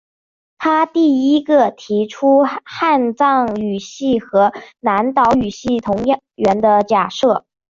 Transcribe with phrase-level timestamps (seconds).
[0.57, 5.99] 他第一个提出汉藏语系和南岛语系同
[6.37, 7.45] 源的假设。